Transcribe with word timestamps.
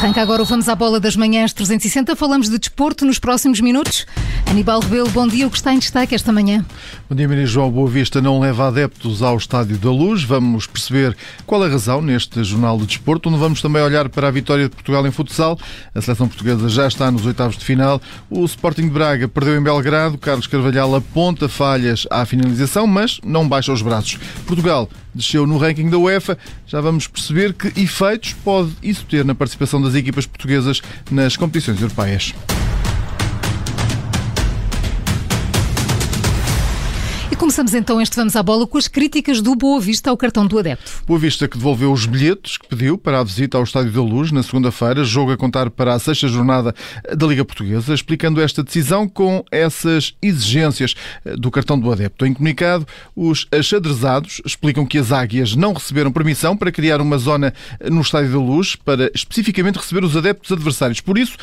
Arranca 0.00 0.22
agora 0.22 0.42
o 0.42 0.46
Vamos 0.46 0.66
à 0.66 0.74
Bola 0.74 0.98
das 0.98 1.14
Manhãs 1.14 1.52
360. 1.52 2.16
Falamos 2.16 2.48
de 2.48 2.58
desporto 2.58 3.04
nos 3.04 3.18
próximos 3.18 3.60
minutos. 3.60 4.06
Aníbal 4.46 4.80
Rebelo, 4.80 5.10
bom 5.10 5.28
dia. 5.28 5.46
O 5.46 5.50
que 5.50 5.58
está 5.58 5.74
em 5.74 5.78
destaque 5.78 6.14
esta 6.14 6.32
manhã? 6.32 6.64
Bom 7.06 7.14
dia, 7.14 7.28
Maria 7.28 7.44
João. 7.44 7.70
Boa 7.70 7.86
Vista 7.86 8.18
não 8.18 8.40
leva 8.40 8.68
adeptos 8.68 9.22
ao 9.22 9.36
Estádio 9.36 9.76
da 9.76 9.90
Luz. 9.90 10.24
Vamos 10.24 10.66
perceber 10.66 11.14
qual 11.44 11.62
a 11.62 11.68
razão 11.68 12.00
neste 12.00 12.42
Jornal 12.42 12.78
de 12.78 12.86
Desporto, 12.86 13.28
onde 13.28 13.38
vamos 13.38 13.60
também 13.60 13.82
olhar 13.82 14.08
para 14.08 14.28
a 14.28 14.30
vitória 14.30 14.70
de 14.70 14.74
Portugal 14.74 15.06
em 15.06 15.10
futsal. 15.10 15.58
A 15.94 16.00
seleção 16.00 16.26
portuguesa 16.26 16.66
já 16.70 16.88
está 16.88 17.10
nos 17.10 17.26
oitavos 17.26 17.58
de 17.58 17.64
final. 17.66 18.00
O 18.30 18.42
Sporting 18.46 18.84
de 18.84 18.90
Braga 18.94 19.28
perdeu 19.28 19.54
em 19.54 19.62
Belgrado. 19.62 20.16
Carlos 20.16 20.46
Carvalhal 20.46 20.94
aponta 20.94 21.46
falhas 21.46 22.06
à 22.10 22.24
finalização, 22.24 22.86
mas 22.86 23.20
não 23.22 23.46
baixa 23.46 23.70
os 23.70 23.82
braços. 23.82 24.18
Portugal 24.46 24.88
desceu 25.14 25.46
no 25.46 25.58
ranking 25.58 25.90
da 25.90 25.98
UEFA. 25.98 26.38
Já 26.66 26.80
vamos 26.80 27.06
perceber 27.06 27.52
que 27.52 27.68
efeitos 27.80 28.32
pode 28.44 28.72
isso 28.82 29.04
ter 29.06 29.24
na 29.24 29.34
participação 29.34 29.80
das 29.80 29.94
equipas 29.94 30.26
portuguesas 30.26 30.80
nas 31.10 31.36
competições 31.36 31.80
europeias. 31.80 32.34
Começamos 37.50 37.74
então 37.74 38.00
este 38.00 38.14
Vamos 38.14 38.36
à 38.36 38.44
Bola 38.44 38.64
com 38.64 38.78
as 38.78 38.86
críticas 38.86 39.40
do 39.42 39.56
Boa 39.56 39.80
Vista 39.80 40.08
ao 40.08 40.16
cartão 40.16 40.46
do 40.46 40.56
adepto. 40.56 41.02
Boa 41.04 41.18
Vista 41.18 41.48
que 41.48 41.58
devolveu 41.58 41.90
os 41.90 42.06
bilhetes 42.06 42.56
que 42.56 42.68
pediu 42.68 42.96
para 42.96 43.18
a 43.18 43.24
visita 43.24 43.58
ao 43.58 43.64
Estádio 43.64 43.90
da 43.90 44.00
Luz 44.00 44.30
na 44.30 44.40
segunda-feira, 44.44 45.02
jogo 45.02 45.32
a 45.32 45.36
contar 45.36 45.68
para 45.68 45.92
a 45.92 45.98
sexta 45.98 46.28
jornada 46.28 46.72
da 47.12 47.26
Liga 47.26 47.44
Portuguesa, 47.44 47.92
explicando 47.92 48.40
esta 48.40 48.62
decisão 48.62 49.08
com 49.08 49.44
essas 49.50 50.14
exigências 50.22 50.94
do 51.38 51.50
cartão 51.50 51.76
do 51.76 51.90
adepto. 51.90 52.24
Em 52.24 52.32
comunicado, 52.32 52.86
os 53.16 53.48
achadrezados 53.50 54.40
explicam 54.46 54.86
que 54.86 54.98
as 54.98 55.10
águias 55.10 55.56
não 55.56 55.72
receberam 55.72 56.12
permissão 56.12 56.56
para 56.56 56.70
criar 56.70 57.00
uma 57.00 57.18
zona 57.18 57.52
no 57.90 58.00
Estádio 58.00 58.30
da 58.30 58.38
Luz 58.38 58.76
para 58.76 59.10
especificamente 59.12 59.74
receber 59.74 60.04
os 60.04 60.16
adeptos 60.16 60.52
adversários. 60.52 61.00
Por 61.00 61.18
isso, 61.18 61.36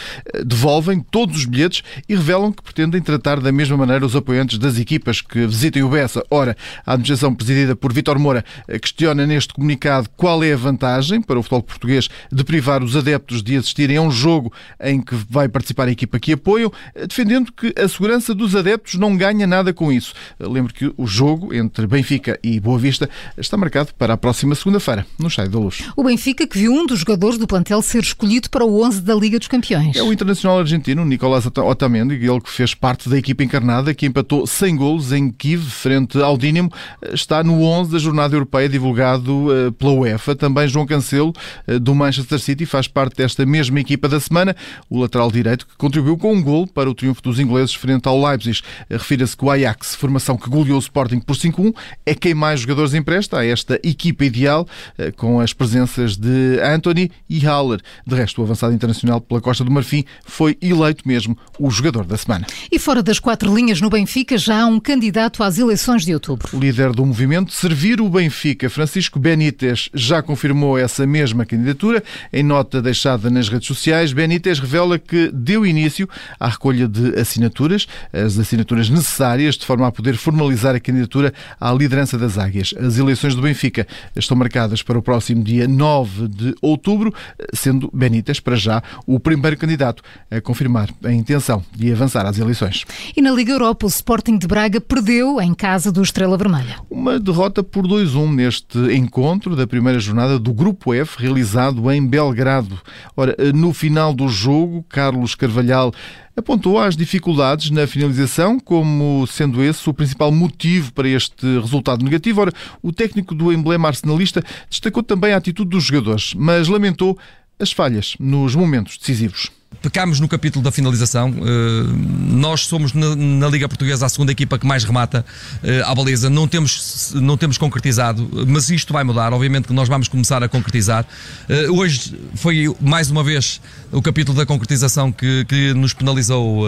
devolvem 0.45 1.01
todos 1.01 1.35
os 1.35 1.45
bilhetes 1.45 1.83
e 2.07 2.15
revelam 2.15 2.53
que 2.53 2.63
pretendem 2.63 3.01
tratar 3.01 3.41
da 3.41 3.51
mesma 3.51 3.75
maneira 3.75 4.05
os 4.05 4.15
apoiantes 4.15 4.57
das 4.57 4.79
equipas 4.79 5.19
que 5.19 5.45
visitem 5.45 5.83
o 5.83 5.96
o 5.97 5.99
Bessa. 5.99 6.23
Ora, 6.29 6.55
a 6.85 6.93
administração 6.93 7.33
presidida 7.33 7.75
por 7.75 7.91
Vítor 7.91 8.19
Moura 8.19 8.45
questiona 8.81 9.25
neste 9.25 9.53
comunicado 9.53 10.09
qual 10.15 10.43
é 10.43 10.53
a 10.53 10.57
vantagem 10.57 11.21
para 11.21 11.39
o 11.39 11.41
futebol 11.41 11.63
português 11.63 12.07
de 12.31 12.43
privar 12.43 12.83
os 12.83 12.95
adeptos 12.95 13.41
de 13.41 13.55
assistirem 13.55 13.97
a 13.97 14.01
um 14.01 14.11
jogo 14.11 14.53
em 14.79 15.01
que 15.01 15.15
vai 15.29 15.49
participar 15.49 15.87
a 15.87 15.91
equipa 15.91 16.19
que 16.19 16.33
apoiam, 16.33 16.71
defendendo 17.07 17.51
que 17.51 17.73
a 17.79 17.87
segurança 17.87 18.35
dos 18.35 18.55
adeptos 18.55 18.95
não 18.95 19.17
ganha 19.17 19.47
nada 19.47 19.73
com 19.73 19.91
isso. 19.91 20.13
Lembro 20.39 20.73
que 20.73 20.93
o 20.95 21.07
jogo 21.07 21.53
entre 21.53 21.87
Benfica 21.87 22.39
e 22.43 22.59
Boa 22.59 22.77
Vista 22.77 23.09
está 23.37 23.57
marcado 23.57 23.93
para 23.97 24.13
a 24.13 24.17
próxima 24.17 24.53
segunda-feira, 24.53 25.05
no 25.17 25.27
Estádio 25.27 25.51
da 25.53 25.59
Luz. 25.59 25.83
O 25.95 26.03
Benfica 26.03 26.45
que 26.45 26.57
viu 26.57 26.73
um 26.73 26.85
dos 26.85 26.99
jogadores 26.99 27.37
do 27.37 27.47
plantel 27.47 27.81
ser 27.81 28.03
escolhido 28.03 28.49
para 28.49 28.65
o 28.65 28.83
11 28.83 29.01
da 29.01 29.15
Liga 29.15 29.39
dos 29.39 29.47
Campeões. 29.47 29.95
É 29.95 30.03
o 30.03 30.13
internacional 30.13 30.59
argentino 30.59 31.03
Nicolás 31.05 31.45
Otamendi, 31.45 32.15
ele 32.15 32.41
que 32.41 32.51
fez 32.51 32.73
parte 32.73 33.09
da 33.09 33.17
equipa 33.17 33.43
encarnada, 33.43 33.93
que 33.93 34.05
empatou 34.05 34.45
100 34.45 34.75
golos 34.75 35.11
em 35.11 35.31
Kiev 35.31 35.63
frente 35.87 36.21
ao 36.21 36.37
Dínamo, 36.37 36.69
está 37.13 37.41
no 37.41 37.63
11 37.63 37.93
da 37.93 37.97
Jornada 37.97 38.35
Europeia 38.35 38.67
divulgado 38.67 39.47
eh, 39.53 39.71
pela 39.71 39.93
UEFA. 39.93 40.35
Também 40.35 40.67
João 40.67 40.85
Cancelo, 40.85 41.31
eh, 41.65 41.79
do 41.79 41.95
Manchester 41.95 42.37
City, 42.39 42.65
faz 42.65 42.89
parte 42.89 43.15
desta 43.15 43.45
mesma 43.45 43.79
equipa 43.79 44.09
da 44.09 44.19
semana. 44.19 44.53
O 44.89 44.99
lateral 44.99 45.31
direito 45.31 45.65
que 45.65 45.77
contribuiu 45.77 46.17
com 46.17 46.33
um 46.33 46.43
gol 46.43 46.67
para 46.67 46.89
o 46.89 46.93
triunfo 46.93 47.21
dos 47.21 47.39
ingleses 47.39 47.73
frente 47.73 48.05
ao 48.05 48.21
Leipzig. 48.21 48.61
Eh, 48.89 48.97
refira-se 48.97 49.37
que 49.37 49.45
o 49.45 49.49
Ajax, 49.49 49.95
formação 49.95 50.35
que 50.35 50.49
goleou 50.49 50.75
o 50.75 50.79
Sporting 50.79 51.21
por 51.21 51.37
5-1, 51.37 51.73
é 52.05 52.13
quem 52.13 52.33
mais 52.33 52.59
jogadores 52.59 52.93
empresta 52.93 53.39
a 53.39 53.45
esta 53.45 53.79
equipa 53.81 54.25
ideal, 54.25 54.67
com 55.15 55.39
as 55.39 55.53
presenças 55.53 56.17
de 56.17 56.59
Anthony 56.61 57.09
e 57.29 57.45
Haller. 57.45 57.79
De 58.05 58.13
resto, 58.13 58.41
o 58.41 58.43
avançado 58.43 58.73
internacional 58.73 59.21
pela 59.21 59.39
Costa 59.39 59.63
do 59.63 59.71
Marfim 59.71 60.03
foi 60.25 60.57
eleito 60.61 61.07
mesmo 61.07 61.37
o 61.57 61.71
jogador 61.71 62.03
da 62.03 62.17
semana. 62.17 62.45
E 62.69 62.77
fora 62.77 63.01
das 63.01 63.19
quatro 63.19 63.55
linhas 63.55 63.79
no 63.79 63.89
Benfica, 63.89 64.37
já 64.37 64.63
há 64.63 64.65
um 64.65 64.81
candidato 64.81 65.41
às 65.43 65.57
eleições 65.57 65.76
de 66.05 66.13
outubro. 66.13 66.49
O 66.53 66.59
líder 66.59 66.91
do 66.91 67.05
movimento 67.05 67.53
Servir 67.53 68.01
o 68.01 68.09
Benfica, 68.09 68.69
Francisco 68.69 69.19
Benítez, 69.19 69.89
já 69.93 70.21
confirmou 70.21 70.77
essa 70.77 71.05
mesma 71.05 71.45
candidatura. 71.45 72.03
Em 72.33 72.43
nota 72.43 72.81
deixada 72.81 73.29
nas 73.29 73.47
redes 73.47 73.67
sociais, 73.67 74.11
Benítez 74.11 74.59
revela 74.59 74.99
que 74.99 75.31
deu 75.31 75.65
início 75.65 76.09
à 76.39 76.49
recolha 76.49 76.87
de 76.87 77.17
assinaturas, 77.19 77.87
as 78.11 78.37
assinaturas 78.37 78.89
necessárias 78.89 79.55
de 79.55 79.65
forma 79.65 79.87
a 79.87 79.91
poder 79.91 80.17
formalizar 80.17 80.75
a 80.75 80.79
candidatura 80.79 81.33
à 81.59 81.71
liderança 81.71 82.17
das 82.17 82.37
Águias. 82.37 82.73
As 82.77 82.97
eleições 82.97 83.35
do 83.35 83.41
Benfica 83.41 83.87
estão 84.15 84.35
marcadas 84.35 84.81
para 84.81 84.97
o 84.97 85.01
próximo 85.01 85.43
dia 85.43 85.67
9 85.67 86.27
de 86.27 86.55
outubro, 86.61 87.13
sendo 87.53 87.89
Benítez, 87.93 88.39
para 88.39 88.55
já, 88.55 88.81
o 89.05 89.19
primeiro 89.19 89.55
candidato 89.57 90.03
a 90.29 90.41
confirmar 90.41 90.89
a 91.03 91.11
intenção 91.11 91.63
de 91.73 91.91
avançar 91.91 92.25
às 92.25 92.37
eleições. 92.37 92.83
E 93.15 93.21
na 93.21 93.31
Liga 93.31 93.53
Europa, 93.53 93.85
o 93.85 93.89
Sporting 93.89 94.37
de 94.37 94.47
Braga 94.47 94.81
perdeu 94.81 95.39
em 95.39 95.53
casa 95.57 95.91
do 95.91 96.03
Estrela 96.03 96.37
Vermelha. 96.37 96.77
Uma 96.89 97.19
derrota 97.19 97.63
por 97.63 97.87
2-1 97.87 98.33
neste 98.33 98.77
encontro 98.95 99.55
da 99.55 99.65
primeira 99.65 99.99
jornada 99.99 100.37
do 100.37 100.53
Grupo 100.53 100.93
F, 100.93 101.19
realizado 101.19 101.91
em 101.91 102.05
Belgrado. 102.05 102.79
Ora, 103.15 103.35
no 103.55 103.73
final 103.73 104.13
do 104.13 104.29
jogo, 104.29 104.85
Carlos 104.87 105.33
Carvalhal 105.33 105.91
apontou 106.35 106.79
as 106.79 106.95
dificuldades 106.95 107.71
na 107.71 107.87
finalização 107.87 108.59
como 108.59 109.25
sendo 109.25 109.63
esse 109.63 109.89
o 109.89 109.93
principal 109.93 110.31
motivo 110.31 110.93
para 110.93 111.09
este 111.09 111.59
resultado 111.59 112.05
negativo. 112.05 112.41
Ora, 112.41 112.53
o 112.83 112.93
técnico 112.93 113.33
do 113.33 113.51
emblema 113.51 113.87
arsenalista 113.87 114.43
destacou 114.69 115.01
também 115.01 115.33
a 115.33 115.37
atitude 115.37 115.71
dos 115.71 115.85
jogadores, 115.85 116.35
mas 116.35 116.67
lamentou 116.67 117.17
as 117.59 117.71
falhas 117.71 118.15
nos 118.19 118.55
momentos 118.55 118.99
decisivos. 118.99 119.49
Pecámos 119.81 120.19
no 120.19 120.27
capítulo 120.27 120.63
da 120.63 120.71
finalização. 120.71 121.29
Uh, 121.29 122.33
nós 122.33 122.61
somos 122.61 122.93
na, 122.93 123.15
na, 123.15 123.47
Liga 123.47 123.67
Portuguesa 123.67 124.05
a 124.05 124.09
segunda 124.09 124.31
equipa 124.31 124.57
que 124.57 124.65
mais 124.65 124.83
remata 124.83 125.23
uh, 125.63 125.89
à 125.89 125.93
baliza. 125.93 126.29
Não 126.29 126.47
temos, 126.47 127.13
não 127.15 127.37
temos 127.37 127.57
concretizado, 127.57 128.27
mas 128.47 128.69
isto 128.69 128.91
vai 128.91 129.03
mudar. 129.03 129.33
Obviamente 129.33 129.67
que 129.67 129.73
nós 129.73 129.87
vamos 129.87 130.07
começar 130.07 130.43
a 130.43 130.49
concretizar. 130.49 131.05
Uh, 131.49 131.79
hoje 131.79 132.19
foi 132.35 132.73
mais 132.81 133.11
uma 133.11 133.23
vez 133.23 133.61
o 133.91 134.01
capítulo 134.01 134.37
da 134.37 134.45
concretização 134.45 135.11
que, 135.11 135.45
que 135.45 135.73
nos 135.73 135.93
penalizou 135.93 136.65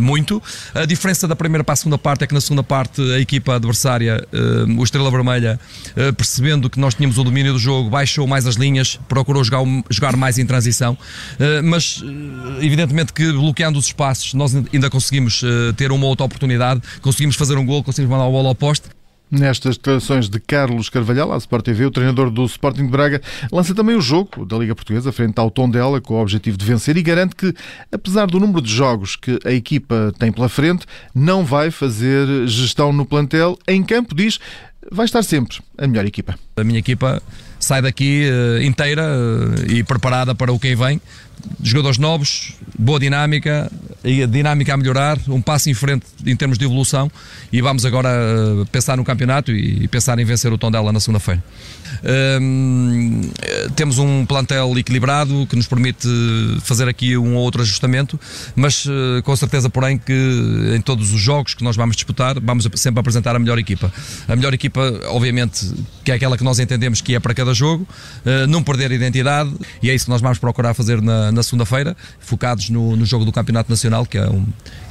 muito. 0.00 0.40
A 0.72 0.84
diferença 0.84 1.26
da 1.26 1.34
primeira 1.34 1.64
para 1.64 1.72
a 1.72 1.76
segunda 1.76 1.98
parte 1.98 2.22
é 2.22 2.26
que 2.26 2.34
na 2.34 2.40
segunda 2.40 2.62
parte 2.62 3.00
a 3.12 3.18
equipa 3.18 3.56
adversária, 3.56 4.24
o 4.78 4.84
Estrela 4.84 5.10
Vermelha, 5.10 5.58
percebendo 6.16 6.70
que 6.70 6.78
nós 6.78 6.94
tínhamos 6.94 7.18
o 7.18 7.24
domínio 7.24 7.52
do 7.52 7.58
jogo, 7.58 7.90
baixou 7.90 8.28
mais 8.28 8.46
as 8.46 8.54
linhas, 8.54 9.00
procurou 9.08 9.42
jogar, 9.42 9.64
jogar 9.90 10.16
mais 10.16 10.38
em 10.38 10.46
transição. 10.46 10.96
Eh, 11.56 11.62
mas 11.62 12.02
eh, 12.02 12.64
evidentemente 12.64 13.12
que 13.12 13.32
bloqueando 13.32 13.78
os 13.78 13.86
espaços 13.86 14.34
nós 14.34 14.54
ainda 14.54 14.90
conseguimos 14.90 15.42
eh, 15.42 15.72
ter 15.72 15.90
uma 15.92 16.06
outra 16.06 16.24
oportunidade, 16.24 16.80
conseguimos 17.00 17.36
fazer 17.36 17.56
um 17.56 17.64
gol, 17.64 17.82
conseguimos 17.82 18.10
mandar 18.10 18.28
a 18.28 18.30
bola 18.30 18.48
ao 18.48 18.54
poste. 18.54 18.88
Nestas 19.28 19.76
declarações 19.76 20.28
de 20.28 20.38
Carlos 20.38 20.88
Carvalhal, 20.88 21.32
à 21.32 21.36
Sport 21.36 21.64
TV, 21.64 21.84
o 21.84 21.90
treinador 21.90 22.30
do 22.30 22.44
Sporting 22.44 22.84
de 22.84 22.92
Braga 22.92 23.20
lança 23.50 23.74
também 23.74 23.96
o 23.96 24.00
jogo 24.00 24.46
da 24.46 24.56
Liga 24.56 24.72
Portuguesa 24.72 25.10
frente 25.10 25.36
ao 25.40 25.50
Tondela 25.50 26.00
com 26.00 26.14
o 26.14 26.22
objetivo 26.22 26.56
de 26.56 26.64
vencer 26.64 26.96
e 26.96 27.02
garante 27.02 27.34
que, 27.34 27.52
apesar 27.90 28.26
do 28.26 28.38
número 28.38 28.62
de 28.62 28.72
jogos 28.72 29.16
que 29.16 29.36
a 29.44 29.50
equipa 29.50 30.14
tem 30.16 30.30
pela 30.30 30.48
frente, 30.48 30.86
não 31.12 31.44
vai 31.44 31.72
fazer 31.72 32.46
gestão 32.46 32.92
no 32.92 33.04
plantel. 33.04 33.58
Em 33.66 33.82
campo, 33.82 34.14
diz, 34.14 34.38
vai 34.92 35.06
estar 35.06 35.24
sempre 35.24 35.58
a 35.76 35.88
melhor 35.88 36.06
equipa. 36.06 36.38
A 36.56 36.62
minha 36.62 36.78
equipa 36.78 37.20
sai 37.66 37.82
daqui 37.82 38.30
uh, 38.30 38.62
inteira 38.62 39.02
uh, 39.02 39.72
e 39.72 39.82
preparada 39.82 40.34
para 40.36 40.52
o 40.52 40.58
que 40.58 40.76
vem. 40.76 41.00
Jogadores 41.60 41.98
novos, 41.98 42.52
boa 42.78 43.00
dinâmica, 43.00 43.70
e 44.06 44.22
a 44.22 44.26
dinâmica 44.26 44.72
a 44.72 44.76
melhorar, 44.76 45.18
um 45.28 45.42
passo 45.42 45.68
em 45.68 45.74
frente 45.74 46.06
em 46.24 46.36
termos 46.36 46.56
de 46.56 46.64
evolução 46.64 47.10
e 47.52 47.60
vamos 47.60 47.84
agora 47.84 48.08
uh, 48.08 48.64
pensar 48.66 48.96
no 48.96 49.04
campeonato 49.04 49.50
e, 49.50 49.88
pensar 49.88 50.18
em 50.18 50.24
vencer 50.24 50.52
o 50.52 50.58
Tondela 50.58 50.92
na 50.92 51.00
segunda-feira. 51.00 51.42
Um, 52.40 53.22
temos 53.74 53.98
um 53.98 54.24
plantel 54.24 54.78
equilibrado 54.78 55.46
que 55.48 55.56
nos 55.56 55.66
permite 55.66 56.08
fazer 56.62 56.88
aqui 56.88 57.16
um 57.16 57.34
ou 57.34 57.42
outro 57.42 57.62
ajustamento, 57.62 58.18
mas 58.54 58.86
com 59.24 59.36
certeza, 59.36 59.70
porém, 59.70 59.98
que 59.98 60.72
em 60.74 60.80
todos 60.80 61.12
os 61.12 61.20
jogos 61.20 61.54
que 61.54 61.64
nós 61.64 61.76
vamos 61.76 61.96
disputar, 61.96 62.38
vamos 62.40 62.68
sempre 62.74 63.00
apresentar 63.00 63.34
a 63.34 63.38
melhor 63.38 63.58
equipa. 63.58 63.92
A 64.28 64.36
melhor 64.36 64.52
equipa, 64.54 64.80
obviamente, 65.08 65.72
que 66.04 66.10
é 66.10 66.14
aquela 66.14 66.36
que 66.36 66.44
nós 66.44 66.58
entendemos 66.58 67.00
que 67.00 67.14
é 67.14 67.20
para 67.20 67.34
cada 67.34 67.54
jogo, 67.54 67.86
não 68.48 68.62
perder 68.62 68.90
a 68.90 68.94
identidade, 68.94 69.52
e 69.82 69.90
é 69.90 69.94
isso 69.94 70.06
que 70.06 70.10
nós 70.10 70.20
vamos 70.20 70.38
procurar 70.38 70.74
fazer 70.74 71.00
na, 71.00 71.32
na 71.32 71.42
segunda-feira, 71.42 71.96
focados 72.20 72.68
no, 72.68 72.96
no 72.96 73.06
jogo 73.06 73.24
do 73.24 73.32
Campeonato 73.32 73.70
Nacional, 73.70 73.95
que 74.04 74.18
é 74.18 74.28
um, 74.28 74.44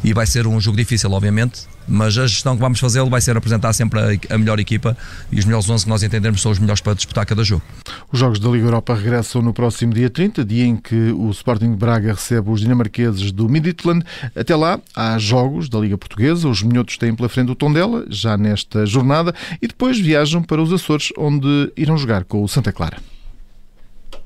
e 0.04 0.14
vai 0.14 0.26
ser 0.26 0.48
um 0.48 0.60
jogo 0.60 0.78
difícil, 0.78 1.12
obviamente, 1.12 1.64
mas 1.88 2.18
a 2.18 2.26
gestão 2.26 2.56
que 2.56 2.62
vamos 2.62 2.80
fazer 2.80 3.04
vai 3.06 3.22
ser 3.22 3.36
apresentar 3.38 3.74
sempre 3.74 4.00
a, 4.00 4.36
a 4.36 4.38
melhor 4.38 4.60
equipa 4.60 4.98
e 5.32 5.40
os 5.40 5.46
melhores 5.46 5.70
11 5.70 5.84
que 5.84 5.90
nós 5.90 6.04
entendermos 6.04 6.42
são 6.42 6.52
os 6.52 6.60
melhores 6.60 6.82
para 6.82 6.94
disputar 6.94 7.26
cada 7.26 7.44
jogo. 7.44 7.64
Os 8.12 8.20
Jogos 8.20 8.40
da 8.40 8.50
Liga 8.50 8.66
Europa 8.66 8.94
regressam 8.94 9.42
no 9.42 9.54
próximo 9.54 9.94
dia 9.94 10.10
30, 10.10 10.46
dia 10.46 10.66
em 10.66 10.76
que 10.76 11.12
o 11.12 11.30
Sporting 11.32 11.72
de 11.72 11.78
Braga 11.78 12.14
recebe 12.14 12.50
os 12.50 12.62
dinamarqueses 12.62 13.32
do 13.32 13.50
Midtjylland. 13.50 14.06
Até 14.36 14.56
lá, 14.56 14.80
há 14.96 15.18
jogos 15.18 15.70
da 15.70 15.80
Liga 15.80 15.98
Portuguesa, 15.98 16.48
os 16.48 16.64
minhotos 16.64 16.98
têm 16.98 17.14
pela 17.14 17.30
frente 17.30 17.52
o 17.52 17.56
Tondela, 17.56 18.06
já 18.10 18.38
nesta 18.38 18.86
jornada, 18.86 19.34
e 19.62 19.68
depois 19.68 20.00
viajam 20.00 20.42
para 20.42 20.62
os 20.62 20.72
Açores, 20.72 21.12
onde 21.18 21.72
irão 21.76 21.98
jogar 21.98 22.24
com 22.24 22.44
o 22.44 22.48
Santa 22.48 22.72
Clara. 22.72 22.98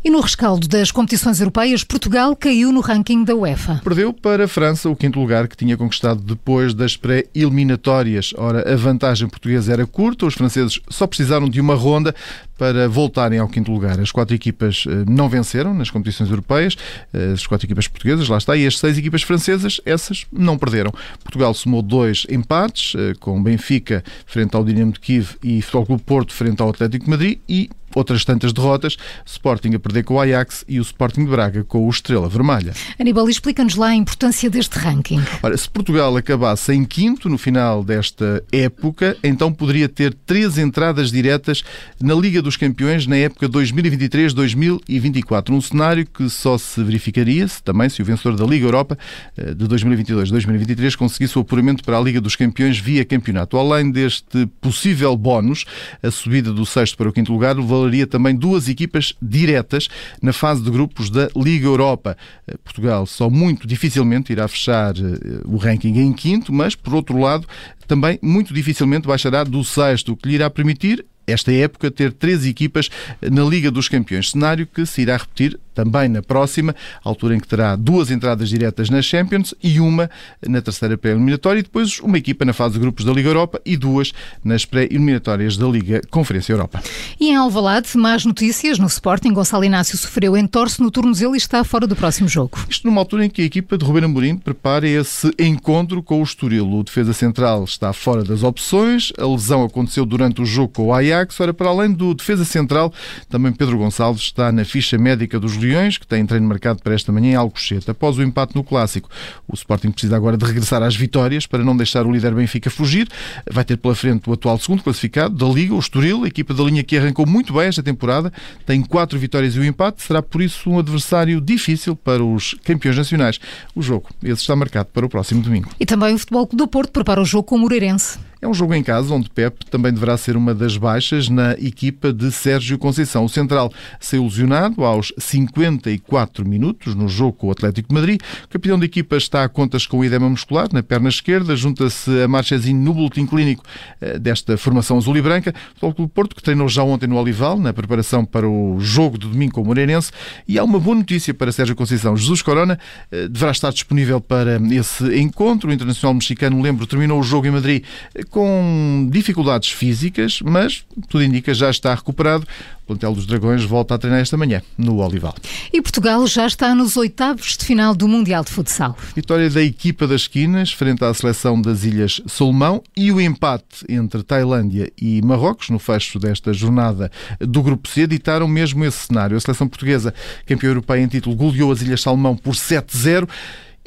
E 0.10 0.12
no 0.12 0.22
rescaldo 0.22 0.68
das 0.68 0.92
competições 0.92 1.40
europeias, 1.40 1.84
Portugal 1.84 2.36
caiu 2.36 2.72
no 2.72 2.80
ranking 2.80 3.24
da 3.24 3.36
UEFA. 3.36 3.80
Perdeu 3.84 4.12
para 4.12 4.46
a 4.46 4.48
França 4.48 4.90
o 4.90 4.96
quinto 4.96 5.20
lugar 5.20 5.48
que 5.48 5.56
tinha 5.56 5.78
conquistado 5.78 6.20
depois 6.20 6.74
das 6.74 6.98
pré-eliminatórias. 6.98 8.34
Ora, 8.36 8.74
a 8.74 8.76
vantagem 8.76 9.30
portuguesa 9.30 9.72
era 9.72 9.86
curta, 9.86 10.26
os 10.26 10.34
franceses 10.34 10.80
só 10.90 11.06
precisaram 11.06 11.48
de 11.48 11.62
uma 11.62 11.76
ronda 11.76 12.16
para 12.60 12.90
voltarem 12.90 13.40
ao 13.40 13.48
quinto 13.48 13.72
lugar. 13.72 13.98
As 14.02 14.12
quatro 14.12 14.36
equipas 14.36 14.84
eh, 14.86 15.06
não 15.10 15.30
venceram 15.30 15.74
nas 15.74 15.90
competições 15.90 16.30
europeias, 16.30 16.76
eh, 17.14 17.32
as 17.32 17.48
quatro 17.48 17.66
equipas 17.66 17.88
portuguesas, 17.88 18.28
lá 18.28 18.38
está, 18.38 18.58
e 18.58 18.68
as 18.68 18.78
seis 18.78 18.98
equipas 18.98 19.24
francesas, 19.24 19.80
essas 19.86 20.26
não 20.30 20.58
perderam. 20.58 20.92
Portugal 21.24 21.54
somou 21.54 21.82
dois 21.82 22.28
empates, 22.30 22.94
eh, 22.96 23.14
com 23.18 23.42
Benfica 23.42 24.04
frente 24.26 24.54
ao 24.56 24.66
Dinamo 24.66 24.92
de 24.92 25.00
Kiev 25.00 25.38
e 25.42 25.62
Futebol 25.62 25.86
Clube 25.86 26.04
Porto 26.04 26.34
frente 26.34 26.62
ao 26.62 26.70
Atlético 26.70 27.06
de 27.06 27.10
Madrid 27.10 27.40
e 27.48 27.70
outras 27.96 28.24
tantas 28.26 28.54
derrotas, 28.54 28.98
Sporting 29.26 29.74
a 29.76 29.80
perder 29.80 30.04
com 30.04 30.16
o 30.16 30.20
Ajax 30.20 30.64
e 30.68 30.80
o 30.80 30.82
Sporting 30.82 31.26
de 31.26 31.32
Braga 31.32 31.64
com 31.64 31.86
o 31.86 31.90
Estrela 31.90 32.28
Vermelha. 32.28 32.74
Aníbal, 33.00 33.30
explica-nos 33.30 33.76
lá 33.76 33.88
a 33.88 33.96
importância 33.96 34.50
deste 34.50 34.78
ranking. 34.78 35.22
Ora, 35.42 35.56
se 35.56 35.70
Portugal 35.70 36.16
acabasse 36.16 36.74
em 36.74 36.84
quinto 36.86 37.30
no 37.30 37.38
final 37.38 37.84
desta 37.84 38.44
época, 38.52 39.18
então 39.24 39.52
poderia 39.52 39.90
ter 39.90 40.14
três 40.14 40.58
entradas 40.58 41.12
diretas 41.12 41.64
na 42.02 42.14
Liga 42.14 42.42
dos 42.42 42.49
Campeões 42.58 43.08
na 43.08 43.16
época 43.16 43.48
2023-2024, 43.50 45.52
um 45.52 45.62
cenário 45.62 46.06
que 46.06 46.30
só 46.30 46.58
se 46.58 46.84
verificaria 46.84 47.48
se 47.48 47.62
também 47.62 47.90
se 47.90 48.02
o 48.02 48.06
vencedor 48.06 48.36
da 48.36 48.46
Liga 48.46 48.66
Europa 48.66 48.98
eh, 49.38 49.54
de 49.54 49.68
2022-2023 49.68 50.96
conseguisse 50.96 51.38
o 51.38 51.42
apuramento 51.42 51.84
para 51.84 51.98
a 51.98 52.02
Liga 52.02 52.22
dos 52.22 52.36
Campeões 52.36 52.78
via 52.78 53.06
campeonato. 53.06 53.58
Além 53.58 53.92
deste 53.92 54.46
possível 54.62 55.16
bónus, 55.16 55.66
a 56.02 56.12
subida 56.12 56.54
do 56.54 56.66
sexto 56.66 56.98
para 56.98 57.10
o 57.10 57.14
quinto 57.14 57.32
lugar 57.32 57.56
valeria 57.56 58.08
também 58.08 58.36
duas 58.36 58.70
equipas 58.70 59.14
diretas 59.22 59.88
na 60.22 60.34
fase 60.34 60.62
de 60.62 60.72
grupos 60.72 61.10
da 61.10 61.30
Liga 61.36 61.66
Europa. 61.66 62.18
Eh, 62.48 62.56
Portugal 62.64 63.06
só 63.06 63.30
muito 63.30 63.68
dificilmente 63.68 64.32
irá 64.32 64.48
fechar 64.48 64.96
eh, 64.98 65.42
o 65.46 65.58
ranking 65.58 66.00
em 66.00 66.14
quinto, 66.14 66.54
mas, 66.54 66.76
por 66.76 66.94
outro 66.94 67.18
lado, 67.18 67.48
também 67.88 68.20
muito 68.22 68.54
dificilmente 68.54 69.08
baixará 69.08 69.44
do 69.44 69.64
sexto, 69.64 70.14
o 70.14 70.18
que 70.18 70.30
lhe 70.30 70.36
irá 70.36 70.50
permitir 70.50 71.06
esta 71.30 71.52
época 71.52 71.92
ter 71.92 72.12
três 72.12 72.46
equipas 72.46 72.90
na 73.22 73.44
Liga 73.44 73.72
dos 73.72 73.88
Campeões, 73.88 74.32
cenário 74.32 74.68
que 74.68 74.86
se 74.86 75.02
irá 75.02 75.18
repetir 75.18 75.60
também 75.74 76.10
na 76.10 76.22
próxima, 76.22 76.76
altura 77.04 77.36
em 77.36 77.40
que 77.40 77.48
terá 77.48 77.76
duas 77.76 78.12
entradas 78.12 78.50
diretas 78.50 78.90
nas 78.90 79.06
Champions 79.06 79.54
e 79.64 79.80
uma 79.80 80.10
na 80.46 80.62
terceira 80.62 80.98
pré-eliminatória 80.98 81.60
e 81.60 81.64
depois 81.64 82.00
uma 82.00 82.18
equipa 82.18 82.44
na 82.44 82.52
fase 82.52 82.74
de 82.74 82.80
grupos 82.82 83.06
da 83.06 83.14
Liga 83.14 83.30
Europa 83.30 83.62
e 83.66 83.78
duas 83.78 84.12
nas 84.44 84.66
pré-eliminatórias 84.66 85.56
da 85.56 85.68
Liga 85.68 86.02
Conferência 86.10 86.52
Europa. 86.52 86.82
E 87.22 87.32
em 87.32 87.36
Alvalade, 87.36 87.98
más 87.98 88.24
notícias 88.24 88.80
no 88.80 88.88
Sporting. 88.88 89.34
Gonçalo 89.34 89.66
Inácio 89.66 89.98
sofreu 89.98 90.38
entorse 90.38 90.82
no 90.82 90.90
tornozelo 90.90 91.36
e 91.36 91.38
está 91.38 91.62
fora 91.66 91.86
do 91.86 91.94
próximo 91.94 92.30
jogo. 92.30 92.58
Isto 92.70 92.88
numa 92.88 93.02
altura 93.02 93.26
em 93.26 93.30
que 93.30 93.42
a 93.42 93.46
equipa 93.46 93.78
de 93.78 93.84
Ruben 93.84 94.06
Amorim 94.06 94.38
prepara 94.38 94.88
esse 94.88 95.30
encontro 95.38 96.02
com 96.02 96.22
o 96.22 96.24
Estoril. 96.24 96.72
O 96.72 96.82
defesa 96.82 97.12
central 97.12 97.66
está 97.66 97.92
fora 97.92 98.24
das 98.24 98.42
opções, 98.42 99.12
a 99.18 99.28
lesão 99.28 99.66
aconteceu 99.66 100.06
durante 100.06 100.42
o 100.42 100.46
jogo 100.46 100.70
com 100.70 100.86
o 100.88 100.94
Ajax. 100.94 101.38
Ora, 101.42 101.54
para 101.54 101.68
além 101.68 101.92
do 101.92 102.14
defesa 102.14 102.46
central, 102.46 102.94
também 103.28 103.52
Pedro 103.52 103.78
Gonçalves 103.78 104.22
está 104.22 104.50
na 104.50 104.64
ficha 104.64 104.98
médica 104.98 105.38
dos 105.38 105.58
Leões, 105.58 105.98
que 105.98 106.08
têm 106.08 106.26
treino 106.26 106.48
marcado 106.48 106.82
para 106.82 106.96
esta 106.96 107.12
manhã 107.12 107.32
em 107.32 107.36
Alcochete. 107.36 107.92
Após 107.92 108.18
o 108.18 108.24
empate 108.24 108.56
no 108.56 108.64
Clássico, 108.64 109.10
o 109.46 109.56
Sporting 109.56 109.92
precisa 109.92 110.16
agora 110.16 110.38
de 110.38 110.46
regressar 110.46 110.82
às 110.82 110.96
vitórias 110.96 111.46
para 111.46 111.66
não 111.66 111.76
deixar 111.76 112.06
o 112.06 112.14
líder 112.14 112.34
Benfica 112.34 112.70
fugir. 112.70 113.10
Vai 113.52 113.66
ter 113.66 113.76
pela 113.76 113.94
frente 113.94 114.30
o 114.30 114.32
atual 114.32 114.58
segundo 114.58 114.82
classificado 114.82 115.36
da 115.36 115.54
Liga, 115.54 115.76
o 115.76 115.80
Estoril, 115.80 116.24
a 116.24 116.28
equipa 116.28 116.54
da 116.54 116.64
linha 116.64 116.82
que 116.82 117.09
arrancou 117.10 117.26
muito 117.26 117.54
bem 117.54 117.68
esta 117.68 117.84
temporada, 117.84 118.32
tem 118.66 118.82
quatro 118.82 119.18
vitórias 119.20 119.56
e 119.56 119.60
um 119.60 119.64
empate, 119.64 120.02
será 120.02 120.22
por 120.22 120.42
isso 120.42 120.70
um 120.70 120.80
adversário 120.80 121.42
difícil 121.42 121.96
para 121.96 122.24
os 122.24 122.54
campeões 122.64 122.98
nacionais. 122.98 123.40
O 123.76 123.82
jogo, 123.82 124.10
esse 124.24 124.42
está 124.42 124.56
marcado 124.56 124.90
para 124.94 125.06
o 125.06 125.10
próximo 125.10 125.42
domingo. 125.42 125.70
E 125.80 125.86
também 125.86 126.16
o 126.16 126.18
Futebol 126.18 126.48
do 126.52 126.68
Porto 126.68 126.92
prepara 126.92 127.22
o 127.22 127.26
jogo 127.26 127.44
com 127.44 127.56
o 127.56 127.60
Moreirense. 127.60 128.20
É 128.42 128.48
um 128.48 128.54
jogo 128.54 128.74
em 128.74 128.82
casa 128.82 129.14
onde 129.14 129.30
Pep 129.30 129.66
também 129.66 129.92
deverá 129.92 130.16
ser 130.16 130.38
uma 130.38 130.56
das 130.56 130.78
baixas 130.78 131.28
na 131.28 131.52
equipa 131.54 132.14
de 132.14 132.32
Sérgio 132.32 132.78
Conceição. 132.78 133.26
O 133.26 133.30
central 133.30 133.70
saiu 134.00 134.24
lesionado 134.24 134.86
aos 134.86 135.12
54 135.18 136.48
minutos 136.48 136.96
no 136.96 137.10
jogo 137.10 137.34
com 137.34 137.48
o 137.48 137.52
Atlético 137.52 137.90
de 137.90 137.96
Madrid. 137.96 138.22
O 138.46 138.48
capitão 138.48 138.80
da 138.80 138.86
equipa 138.86 139.18
está 139.18 139.44
a 139.44 139.50
contas 139.50 139.86
com 139.86 140.00
o 140.00 140.06
edema 140.06 140.30
muscular 140.30 140.70
na 140.72 140.82
perna 140.82 141.10
esquerda. 141.10 141.54
Junta-se 141.54 142.10
a 142.22 142.30
Marchezinho 142.30 142.80
no 142.80 142.94
boletim 142.94 143.26
clínico 143.26 143.62
eh, 144.00 144.18
desta 144.18 144.58
formação 144.58 144.98
azul 144.98 145.18
e 145.18 145.22
branca. 145.22 145.54
O 145.82 145.94
Clube 145.94 146.14
Porto, 146.14 146.34
que 146.34 146.42
treinou 146.42 146.70
já 146.70 146.82
ontem 146.82 147.08
no 147.08 147.18
Olival, 147.18 147.60
na 147.60 147.74
preparação 147.74 148.24
para 148.24 148.48
o 148.48 148.80
jogo 148.80 149.18
de 149.18 149.28
domingo 149.28 149.56
com 149.56 149.64
o 149.64 149.66
Moreirense. 149.66 150.14
E 150.48 150.58
há 150.58 150.64
uma 150.64 150.80
boa 150.80 150.96
notícia 150.96 151.34
para 151.34 151.52
Sérgio 151.52 151.76
Conceição. 151.76 152.16
Jesus 152.16 152.42
Corona 152.42 152.80
eh, 153.12 153.28
deverá 153.28 153.52
estar 153.52 153.74
disponível 153.74 154.22
para 154.22 154.56
esse 154.72 155.20
encontro. 155.20 155.70
O 155.70 155.74
internacional 155.74 156.14
mexicano, 156.14 156.62
lembro, 156.62 156.88
terminou 156.88 157.20
o 157.20 157.24
jogo 157.24 157.46
em 157.46 157.52
Madrid 157.52 157.84
com 158.30 159.08
dificuldades 159.12 159.72
físicas, 159.72 160.40
mas 160.44 160.86
tudo 161.08 161.24
indica 161.24 161.54
já 161.54 161.70
está 161.70 161.94
recuperado. 161.94 162.48
O 162.84 162.88
plantel 162.90 163.14
dos 163.14 163.28
Dragões 163.28 163.64
volta 163.64 163.94
a 163.94 163.98
treinar 163.98 164.22
esta 164.22 164.36
manhã 164.36 164.64
no 164.76 164.98
Olival. 164.98 165.36
E 165.72 165.80
Portugal 165.80 166.26
já 166.26 166.48
está 166.48 166.74
nos 166.74 166.98
oitavos 166.98 167.56
de 167.56 167.64
final 167.64 167.94
do 167.94 168.08
Mundial 168.08 168.44
de 168.44 168.50
Futsal. 168.50 168.98
Vitória 169.16 169.48
da 169.50 169.62
equipa 169.62 170.08
das 170.08 170.22
esquinas 170.22 170.72
frente 170.72 171.04
à 171.04 171.14
seleção 171.14 171.62
das 171.62 171.84
Ilhas 171.84 172.22
Solomão 172.26 172.82
e 172.98 173.12
o 173.12 173.22
empate 173.22 173.86
entre 173.88 174.24
Tailândia 174.24 174.92
e 175.00 175.22
Marrocos 175.22 175.70
no 175.70 175.78
fecho 175.78 176.18
desta 176.18 176.52
jornada 176.52 177.12
do 177.40 177.62
Grupo 177.62 177.88
C 177.88 178.08
ditaram 178.08 178.48
mesmo 178.48 178.84
esse 178.84 179.06
cenário. 179.06 179.38
A 179.38 179.40
seleção 179.40 179.68
portuguesa, 179.68 180.14
campeã 180.48 180.70
europeia 180.70 181.04
em 181.04 181.08
título, 181.08 181.36
goleou 181.36 181.72
as 181.72 181.82
Ilhas 181.82 182.02
Salomão 182.02 182.36
por 182.36 182.56
7-0. 182.56 183.30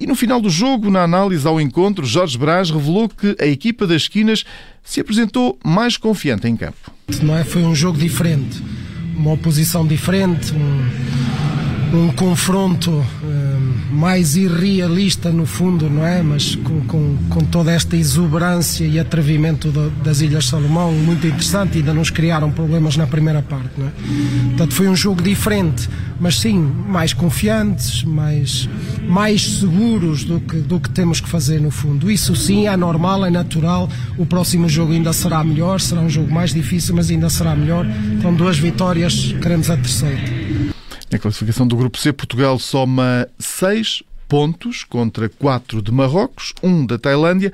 E 0.02 0.06
no 0.06 0.16
final 0.16 0.40
do 0.40 0.50
jogo, 0.50 0.90
na 0.90 1.04
análise 1.04 1.46
ao 1.46 1.60
encontro, 1.60 2.04
Jorge 2.04 2.36
Brás 2.36 2.68
revelou 2.70 3.08
que 3.08 3.36
a 3.40 3.46
equipa 3.46 3.86
das 3.86 4.02
esquinas 4.02 4.44
se 4.82 5.00
apresentou 5.00 5.56
mais 5.64 5.96
confiante 5.96 6.48
em 6.48 6.56
campo. 6.56 6.90
Não 7.22 7.36
é? 7.36 7.44
Foi 7.44 7.62
um 7.62 7.72
jogo 7.72 7.96
diferente, 7.96 8.60
uma 9.16 9.30
oposição 9.34 9.86
diferente, 9.86 10.52
um, 10.52 11.98
um 11.98 12.12
confronto 12.14 12.90
um, 12.90 13.94
mais 13.94 14.34
irrealista 14.34 15.30
no 15.30 15.46
fundo, 15.46 15.88
não 15.88 16.04
é? 16.04 16.20
Mas 16.20 16.56
com, 16.56 16.80
com, 16.80 17.16
com 17.28 17.44
toda 17.44 17.70
esta 17.70 17.96
exuberância 17.96 18.84
e 18.84 18.98
atrevimento 18.98 19.70
das 20.02 20.20
Ilhas 20.20 20.46
Salomão, 20.46 20.90
muito 20.90 21.28
interessante, 21.28 21.78
ainda 21.78 21.94
nos 21.94 22.10
criaram 22.10 22.50
problemas 22.50 22.96
na 22.96 23.06
primeira 23.06 23.40
parte, 23.40 23.70
não 23.78 23.86
é? 23.86 23.90
Portanto, 24.48 24.74
foi 24.74 24.88
um 24.88 24.96
jogo 24.96 25.22
diferente, 25.22 25.88
mas 26.22 26.38
sim, 26.38 26.56
mais 26.56 27.12
confiantes, 27.12 28.04
mais, 28.04 28.68
mais 29.08 29.58
seguros 29.58 30.22
do 30.22 30.38
que, 30.38 30.56
do 30.58 30.78
que 30.78 30.88
temos 30.88 31.20
que 31.20 31.28
fazer 31.28 31.60
no 31.60 31.72
fundo. 31.72 32.08
Isso 32.08 32.36
sim 32.36 32.68
é 32.68 32.76
normal, 32.76 33.26
é 33.26 33.30
natural. 33.30 33.88
O 34.16 34.24
próximo 34.24 34.68
jogo 34.68 34.92
ainda 34.92 35.12
será 35.12 35.42
melhor, 35.42 35.80
será 35.80 36.00
um 36.00 36.08
jogo 36.08 36.32
mais 36.32 36.54
difícil, 36.54 36.94
mas 36.94 37.10
ainda 37.10 37.28
será 37.28 37.56
melhor. 37.56 37.84
Com 38.22 38.32
duas 38.32 38.56
vitórias, 38.56 39.32
queremos 39.42 39.68
a 39.68 39.76
terceira. 39.76 40.20
Na 41.10 41.18
classificação 41.18 41.66
do 41.66 41.74
Grupo 41.74 41.98
C, 41.98 42.12
Portugal 42.12 42.56
soma 42.56 43.26
6 43.40 44.04
pontos 44.28 44.84
contra 44.84 45.28
4 45.28 45.82
de 45.82 45.90
Marrocos, 45.90 46.54
1 46.62 46.86
da 46.86 46.98
Tailândia 47.00 47.52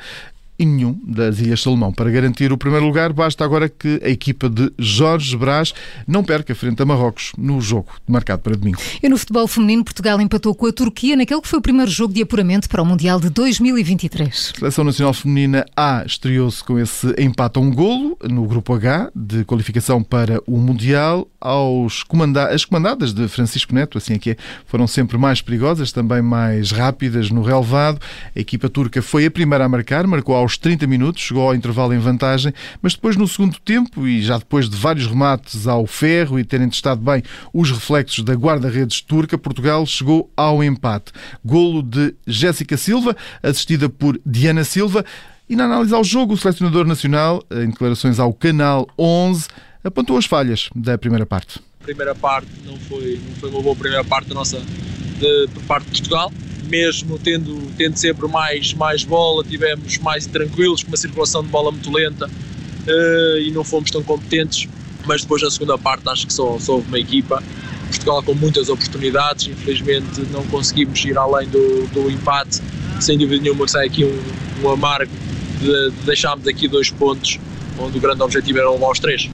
e 0.59 0.67
nenhum 0.67 0.99
das 1.07 1.39
Ilhas 1.39 1.63
Salomão. 1.63 1.93
Para 1.93 2.11
garantir 2.11 2.53
o 2.53 2.59
primeiro 2.59 2.85
lugar, 2.85 3.13
basta 3.13 3.45
agora 3.45 3.69
que 3.69 4.01
a 4.03 4.09
equipa 4.09 4.49
de 4.49 4.73
Jorge 4.79 5.37
Brás 5.37 5.73
não 6.07 6.25
perca 6.25 6.55
frente 6.55 6.83
a 6.83 6.87
Marrocos 6.87 7.33
no 7.39 7.61
jogo 7.61 7.89
marcado 8.07 8.43
para 8.43 8.57
domingo. 8.57 8.79
E 9.03 9.09
no 9.09 9.17
futebol 9.17 9.47
feminino, 9.47 9.85
Portugal 9.85 10.21
empatou 10.21 10.55
com 10.55 10.67
a 10.67 10.73
Turquia 10.73 11.17
naquele 11.17 11.41
que 11.41 11.49
foi 11.49 11.59
o 11.59 11.63
primeiro 11.63 11.91
jogo 11.91 12.13
de 12.13 12.23
apuramento 12.23 12.69
para 12.69 12.83
o 12.83 12.87
Mundial 12.87 13.21
de 13.21 13.31
2023. 13.31 14.53
A 14.57 14.59
Seleção 14.59 14.85
Nacional 14.85 15.15
Feminina 15.15 15.65
A 15.77 16.03
estreou-se 16.05 16.63
com 16.65 16.79
esse 16.79 17.15
empate 17.19 17.59
a 17.59 17.63
um 17.63 17.71
golo 17.71 18.17
no 18.29 18.45
Grupo 18.45 18.75
H 18.75 19.11
de 19.15 19.45
qualificação 19.45 20.03
para 20.03 20.43
o 20.47 20.59
Mundial. 20.59 21.29
Aos 21.41 22.03
comanda 22.03 22.49
as 22.49 22.65
comandadas 22.65 23.13
de 23.13 23.29
Francisco 23.29 23.73
Neto, 23.73 23.97
assim 23.97 24.15
é 24.15 24.19
que 24.19 24.31
é, 24.31 24.37
foram 24.67 24.89
sempre 24.89 25.17
mais 25.17 25.41
perigosas, 25.41 25.93
também 25.93 26.21
mais 26.21 26.73
rápidas 26.73 27.31
no 27.31 27.43
relevado. 27.43 28.01
A 28.35 28.41
equipa 28.41 28.69
turca 28.69 29.01
foi 29.01 29.27
a 29.27 29.31
primeira 29.31 29.65
a 29.65 29.69
marcar, 29.69 30.07
marcou 30.07 30.35
aos 30.35 30.48
30 30.57 30.87
minutos, 30.87 31.23
chegou 31.23 31.49
ao 31.49 31.55
intervalo 31.55 31.93
em 31.93 31.99
vantagem, 31.99 32.53
mas 32.81 32.95
depois 32.95 33.17
no 33.17 33.29
segundo 33.29 33.59
tempo 33.61 34.07
e 34.07 34.23
já 34.23 34.39
depois 34.39 34.69
de 34.71 34.77
vários 34.77 35.07
remates 35.07 35.67
ao 35.67 35.87
ferro 35.87 36.39
e 36.39 36.45
terem 36.45 36.69
testado 36.69 37.01
bem 37.01 37.23
os 37.53 37.71
reflexos 37.71 38.25
da 38.25 38.35
guarda-redes 38.35 39.01
turca, 39.01 39.37
Portugal 39.37 39.85
chegou 39.85 40.31
ao 40.37 40.63
empate. 40.63 41.13
Golo 41.45 41.83
de 41.83 42.15
Jéssica 42.27 42.77
Silva, 42.77 43.17
assistida 43.43 43.89
por 43.89 44.21
Diana 44.25 44.65
Silva. 44.65 45.05
E 45.49 45.57
na 45.57 45.65
análise 45.65 45.95
ao 45.95 46.05
jogo, 46.05 46.35
o 46.35 46.37
selecionador 46.37 46.87
nacional, 46.87 47.43
em 47.51 47.71
declarações 47.71 48.19
ao 48.19 48.33
Canal 48.33 48.87
11, 48.99 49.49
apontou 49.83 50.17
as 50.17 50.27
falhas 50.27 50.69
da 50.75 50.97
primeira 50.99 51.27
parte. 51.27 51.59
A 51.81 51.85
primeira 51.85 52.15
parte 52.15 52.51
não 52.65 52.77
foi, 52.77 53.21
não 53.27 53.35
foi 53.37 53.51
uma 53.51 53.63
boa 53.63 53.75
primeira 53.75 54.05
parte 54.05 54.29
da 54.29 54.35
nossa, 54.35 54.61
de, 54.61 55.49
por 55.53 55.63
parte 55.65 55.85
de 55.87 56.03
Portugal 56.03 56.31
mesmo 56.69 57.19
tendo, 57.19 57.71
tendo 57.77 57.97
sempre 57.97 58.29
mais, 58.29 58.75
mais 58.75 59.05
bola, 59.05 59.45
tivemos 59.45 59.99
mais 59.99 60.27
tranquilos, 60.27 60.83
com 60.83 60.89
uma 60.89 60.97
circulação 60.97 61.43
de 61.43 61.49
bola 61.49 61.73
muito 61.73 61.91
lenta 61.91 62.27
uh, 62.27 63.39
e 63.39 63.51
não 63.51 63.65
fomos 63.65 63.91
tão 63.91 64.03
competentes. 64.03 64.69
Mas 65.07 65.23
depois, 65.23 65.43
na 65.43 65.51
segunda 65.51 65.79
parte, 65.79 66.09
acho 66.09 66.27
que 66.27 66.33
só, 66.33 66.59
só 66.59 66.75
houve 66.75 66.89
uma 66.89 66.99
equipa 66.99 67.43
Portugal 67.89 68.23
com 68.23 68.35
muitas 68.35 68.69
oportunidades, 68.69 69.49
infelizmente 69.49 70.21
não 70.31 70.45
conseguimos 70.47 71.03
ir 71.05 71.17
além 71.17 71.49
do, 71.49 71.87
do 71.89 72.11
empate. 72.11 72.61
Sem 73.01 73.17
dúvida 73.17 73.43
nenhuma 73.43 73.67
sai 73.67 73.87
aqui 73.87 74.05
um, 74.05 74.23
um 74.63 74.71
amargo 74.71 75.13
de, 75.61 75.91
de 75.91 76.05
deixarmos 76.05 76.47
aqui 76.47 76.69
dois 76.69 76.91
pontos, 76.91 77.39
onde 77.79 77.97
o 77.97 78.01
grande 78.01 78.23
objetivo 78.23 78.59
era 78.59 78.71
levar 78.71 78.91
os 78.91 78.99
três. 78.99 79.31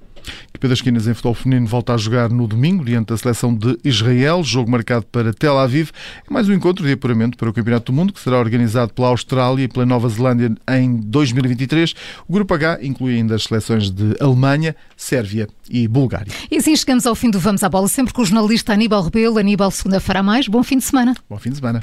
Das 0.69 0.79
Esquinas 0.79 1.07
em 1.07 1.15
futebol 1.15 1.35
feminino 1.35 1.67
volta 1.67 1.95
a 1.95 1.97
jogar 1.97 2.31
no 2.31 2.47
domingo 2.47 2.85
diante 2.85 3.09
da 3.09 3.17
seleção 3.17 3.55
de 3.55 3.79
Israel, 3.85 4.43
jogo 4.43 4.71
marcado 4.71 5.05
para 5.07 5.33
Tel 5.33 5.59
Aviv. 5.59 5.91
É 6.29 6.33
mais 6.33 6.49
um 6.49 6.53
encontro 6.53 6.87
de 6.87 6.93
apuramento 6.93 7.37
para 7.37 7.49
o 7.49 7.53
Campeonato 7.53 7.93
do 7.93 7.97
Mundo 7.97 8.13
que 8.13 8.21
será 8.21 8.39
organizado 8.39 8.93
pela 8.93 9.09
Austrália 9.09 9.65
e 9.65 9.69
pela 9.69 9.85
Nova 9.85 10.09
Zelândia 10.09 10.55
em 10.71 10.97
2023. 10.97 11.95
O 12.29 12.33
grupo 12.33 12.55
H 12.55 12.79
inclui 12.83 13.17
ainda 13.17 13.35
as 13.35 13.45
seleções 13.45 13.91
de 13.91 14.17
Alemanha, 14.21 14.75
Sérvia 14.97 15.49
e 15.69 15.87
Bulgária. 15.87 16.33
E 16.51 16.57
assim 16.57 16.75
chegamos 16.77 17.07
ao 17.07 17.15
fim 17.15 17.31
do 17.31 17.39
Vamos 17.39 17.63
à 17.63 17.69
Bola, 17.69 17.89
sempre 17.89 18.13
com 18.13 18.23
o 18.23 18.25
jornalista 18.25 18.73
Aníbal 18.73 19.03
Rebelo. 19.03 19.39
Aníbal, 19.39 19.71
segunda-feira 19.71 20.23
mais. 20.23 20.49
Bom 20.49 20.63
fim 20.63 20.79
de 20.79 20.85
semana. 20.85 21.15
Bom 21.29 21.39
fim 21.39 21.51
de 21.51 21.57
semana. 21.57 21.83